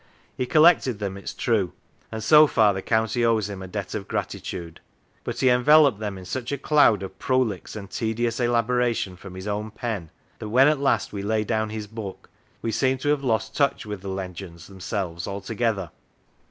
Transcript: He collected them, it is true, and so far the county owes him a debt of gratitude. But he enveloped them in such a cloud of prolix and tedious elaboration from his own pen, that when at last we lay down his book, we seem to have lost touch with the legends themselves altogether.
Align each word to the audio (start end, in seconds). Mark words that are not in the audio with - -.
He 0.35 0.47
collected 0.47 0.97
them, 0.97 1.15
it 1.15 1.25
is 1.25 1.33
true, 1.35 1.73
and 2.11 2.23
so 2.23 2.47
far 2.47 2.73
the 2.73 2.81
county 2.81 3.23
owes 3.23 3.47
him 3.51 3.61
a 3.61 3.67
debt 3.67 3.93
of 3.93 4.07
gratitude. 4.07 4.79
But 5.23 5.39
he 5.41 5.49
enveloped 5.51 5.99
them 5.99 6.17
in 6.17 6.25
such 6.25 6.51
a 6.51 6.57
cloud 6.57 7.03
of 7.03 7.19
prolix 7.19 7.75
and 7.75 7.87
tedious 7.87 8.39
elaboration 8.39 9.15
from 9.15 9.35
his 9.35 9.45
own 9.45 9.69
pen, 9.69 10.09
that 10.39 10.49
when 10.49 10.67
at 10.67 10.79
last 10.79 11.13
we 11.13 11.21
lay 11.21 11.43
down 11.43 11.69
his 11.69 11.85
book, 11.85 12.31
we 12.63 12.71
seem 12.71 12.97
to 12.97 13.09
have 13.09 13.23
lost 13.23 13.55
touch 13.55 13.85
with 13.85 14.01
the 14.01 14.09
legends 14.09 14.65
themselves 14.65 15.27
altogether. 15.27 15.91